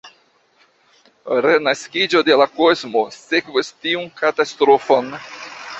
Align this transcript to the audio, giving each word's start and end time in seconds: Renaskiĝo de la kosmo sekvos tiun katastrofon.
Renaskiĝo 1.47 2.23
de 2.31 2.39
la 2.43 2.49
kosmo 2.57 3.07
sekvos 3.19 3.71
tiun 3.87 4.13
katastrofon. 4.23 5.17